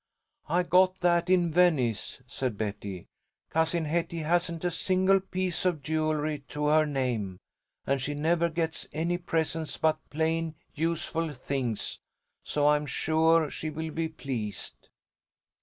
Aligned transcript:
"I 0.49 0.63
got 0.63 0.99
that 1.01 1.29
in 1.29 1.51
Venice," 1.51 2.23
said 2.25 2.57
Betty. 2.57 3.05
"Cousin 3.51 3.85
Hetty 3.85 4.17
hasn't 4.17 4.65
a 4.65 4.71
single 4.71 5.19
piece 5.19 5.63
of 5.63 5.83
jewelry 5.83 6.39
to 6.49 6.65
her 6.69 6.87
name, 6.87 7.37
and 7.85 8.01
she 8.01 8.15
never 8.15 8.49
gets 8.49 8.87
any 8.93 9.19
presents 9.19 9.77
but 9.77 9.99
plain, 10.09 10.55
useful 10.73 11.31
things, 11.33 11.99
so 12.43 12.65
I 12.65 12.77
am 12.77 12.87
sure 12.87 13.51
she 13.51 13.69
will 13.69 13.91
be 13.91 14.09
pleased." 14.09 14.89